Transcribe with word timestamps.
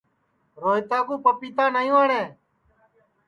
روہیتا 0.61 0.99
کُو 1.07 1.15
پَپیتا 1.25 1.65
نائی 1.73 1.89
وٹؔے 1.95 2.21